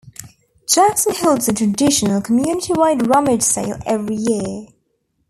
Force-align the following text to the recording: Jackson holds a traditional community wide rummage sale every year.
Jackson 0.67 1.13
holds 1.13 1.47
a 1.47 1.53
traditional 1.53 2.21
community 2.23 2.73
wide 2.73 3.05
rummage 3.05 3.43
sale 3.43 3.77
every 3.85 4.15
year. 4.15 4.67